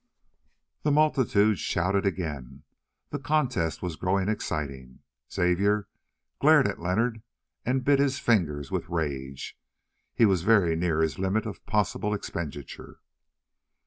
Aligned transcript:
The 0.81 0.89
multitude 0.89 1.59
shouted 1.59 2.07
again, 2.07 2.63
the 3.11 3.19
contest 3.19 3.83
was 3.83 3.95
growing 3.97 4.29
exciting. 4.29 5.01
Xavier 5.31 5.89
glared 6.39 6.67
at 6.67 6.79
Leonard 6.79 7.21
and 7.67 7.85
bit 7.85 7.99
his 7.99 8.17
fingers 8.17 8.71
with 8.71 8.89
rage. 8.89 9.59
He 10.15 10.25
was 10.25 10.41
very 10.41 10.75
near 10.75 11.01
his 11.03 11.19
limit 11.19 11.45
of 11.45 11.63
possible 11.67 12.15
expenditure. 12.15 12.99